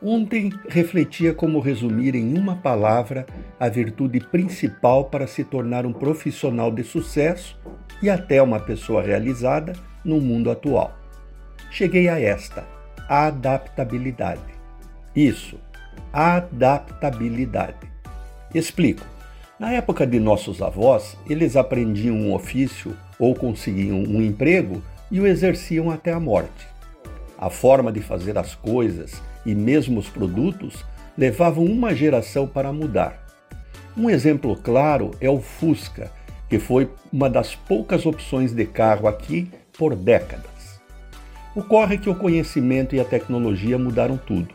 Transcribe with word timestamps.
Ontem 0.00 0.52
refletia 0.68 1.34
como 1.34 1.58
resumir 1.58 2.14
em 2.14 2.38
uma 2.38 2.54
palavra 2.54 3.26
a 3.58 3.68
virtude 3.68 4.20
principal 4.20 5.06
para 5.06 5.26
se 5.26 5.42
tornar 5.42 5.84
um 5.84 5.92
profissional 5.92 6.70
de 6.70 6.84
sucesso 6.84 7.58
e 8.00 8.08
até 8.08 8.40
uma 8.40 8.60
pessoa 8.60 9.02
realizada 9.02 9.72
no 10.04 10.20
mundo 10.20 10.52
atual. 10.52 10.96
Cheguei 11.70 12.08
a 12.08 12.20
esta: 12.20 12.64
adaptabilidade. 13.08 14.40
Isso, 15.16 15.58
adaptabilidade. 16.12 17.90
Explico. 18.54 19.04
Na 19.58 19.72
época 19.72 20.06
de 20.06 20.20
nossos 20.20 20.62
avós, 20.62 21.18
eles 21.28 21.56
aprendiam 21.56 22.14
um 22.14 22.32
ofício 22.32 22.96
ou 23.18 23.34
conseguiam 23.34 23.98
um 23.98 24.22
emprego 24.22 24.80
e 25.10 25.18
o 25.20 25.26
exerciam 25.26 25.90
até 25.90 26.12
a 26.12 26.20
morte. 26.20 26.77
A 27.38 27.48
forma 27.48 27.92
de 27.92 28.00
fazer 28.00 28.36
as 28.36 28.56
coisas 28.56 29.22
e 29.46 29.54
mesmo 29.54 30.00
os 30.00 30.08
produtos 30.08 30.84
levavam 31.16 31.64
uma 31.64 31.94
geração 31.94 32.48
para 32.48 32.72
mudar. 32.72 33.24
Um 33.96 34.10
exemplo 34.10 34.56
claro 34.56 35.12
é 35.20 35.30
o 35.30 35.40
Fusca, 35.40 36.10
que 36.48 36.58
foi 36.58 36.90
uma 37.12 37.30
das 37.30 37.54
poucas 37.54 38.06
opções 38.06 38.52
de 38.52 38.64
carro 38.64 39.06
aqui 39.06 39.48
por 39.76 39.94
décadas. 39.94 40.80
Ocorre 41.54 41.98
que 41.98 42.10
o 42.10 42.14
conhecimento 42.14 42.94
e 42.94 43.00
a 43.00 43.04
tecnologia 43.04 43.78
mudaram 43.78 44.16
tudo. 44.16 44.54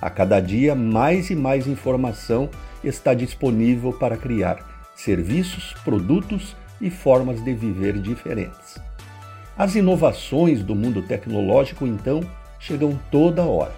A 0.00 0.10
cada 0.10 0.40
dia, 0.40 0.74
mais 0.74 1.30
e 1.30 1.34
mais 1.34 1.66
informação 1.66 2.48
está 2.82 3.14
disponível 3.14 3.92
para 3.92 4.16
criar 4.16 4.90
serviços, 4.96 5.74
produtos 5.84 6.56
e 6.80 6.90
formas 6.90 7.42
de 7.44 7.54
viver 7.54 7.98
diferentes. 7.98 8.80
As 9.56 9.74
inovações 9.74 10.62
do 10.62 10.74
mundo 10.74 11.02
tecnológico, 11.02 11.86
então, 11.86 12.20
chegam 12.58 12.98
toda 13.10 13.44
hora. 13.44 13.74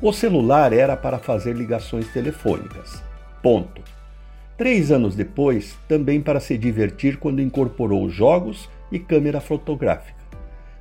O 0.00 0.12
celular 0.12 0.72
era 0.72 0.96
para 0.96 1.18
fazer 1.18 1.54
ligações 1.54 2.06
telefônicas. 2.12 3.02
Ponto. 3.42 3.82
Três 4.56 4.90
anos 4.90 5.14
depois, 5.14 5.76
também 5.88 6.20
para 6.20 6.40
se 6.40 6.56
divertir 6.56 7.18
quando 7.18 7.42
incorporou 7.42 8.08
jogos 8.08 8.68
e 8.90 8.98
câmera 8.98 9.40
fotográfica. 9.40 10.16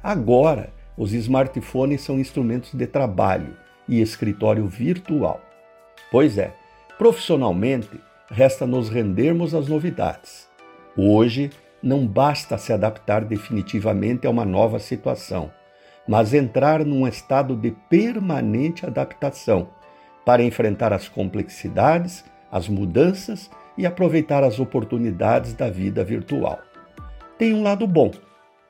Agora, 0.03 0.69
os 0.97 1.13
smartphones 1.13 2.01
são 2.01 2.19
instrumentos 2.19 2.73
de 2.73 2.87
trabalho 2.87 3.55
e 3.87 4.01
escritório 4.01 4.67
virtual. 4.67 5.41
Pois 6.11 6.37
é, 6.37 6.53
Profissionalmente, 6.97 7.99
resta 8.31 8.65
nos 8.65 8.87
rendermos 8.87 9.53
às 9.53 9.67
novidades. 9.67 10.47
Hoje, 10.95 11.49
não 11.85 12.07
basta 12.07 12.57
se 12.57 12.73
adaptar 12.73 13.23
definitivamente 13.23 14.25
a 14.25 14.29
uma 14.29 14.43
nova 14.43 14.79
situação, 14.79 15.51
mas 16.07 16.33
entrar 16.33 16.83
num 16.83 17.07
estado 17.07 17.55
de 17.55 17.71
permanente 17.89 18.85
adaptação 18.85 19.69
para 20.25 20.43
enfrentar 20.43 20.91
as 20.91 21.07
complexidades, 21.07 22.25
as 22.51 22.67
mudanças 22.67 23.49
e 23.77 23.85
aproveitar 23.85 24.43
as 24.43 24.59
oportunidades 24.59 25.53
da 25.53 25.69
vida 25.69 26.03
virtual. 26.03 26.59
Tem 27.37 27.53
um 27.53 27.61
lado 27.61 27.85
bom, 27.85 28.11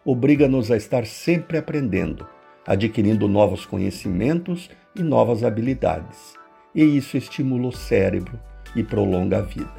obriga-nos 0.04 0.70
a 0.70 0.76
estar 0.76 1.06
sempre 1.06 1.58
aprendendo, 1.58 2.28
adquirindo 2.68 3.28
novos 3.28 3.66
conhecimentos 3.66 4.70
e 4.94 5.02
novas 5.02 5.44
habilidades 5.44 6.36
e 6.76 6.84
isso 6.84 7.16
estimula 7.16 7.70
o 7.70 7.72
cérebro 7.72 8.38
e 8.76 8.84
prolonga 8.84 9.38
a 9.38 9.42
vida. 9.42 9.74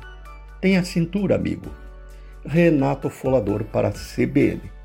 Tenha 0.61 0.83
cintura, 0.83 1.35
amigo. 1.35 1.71
Renato 2.47 3.11
Folador 3.11 3.65
para 3.65 3.89
a 3.89 3.93
CBN. 3.93 4.76